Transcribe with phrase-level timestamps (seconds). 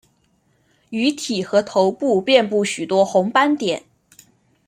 [0.89, 3.83] 鱼体和头部遍布许多红斑点。